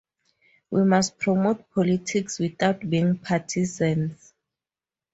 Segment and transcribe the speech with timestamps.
[0.71, 4.33] We must promote politics without being partisans.